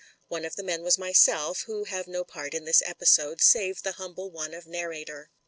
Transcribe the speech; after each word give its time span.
One 0.29 0.45
of 0.45 0.55
the 0.55 0.63
men 0.63 0.81
was 0.81 0.97
myself, 0.97 1.61
who 1.67 1.83
have 1.83 2.07
no 2.07 2.23
part 2.23 2.55
in 2.55 2.65
this 2.65 2.81
episode, 2.83 3.39
save 3.39 3.83
the 3.83 3.91
humble 4.01 4.31
one 4.31 4.55
of 4.55 4.65
narrator. 4.65 5.29